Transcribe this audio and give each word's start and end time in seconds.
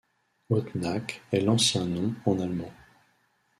Ottenach 0.49 1.21
est 1.31 1.41
l'ancien 1.41 1.85
nom 1.85 2.15
en 2.25 2.39
allemand. 2.39 2.73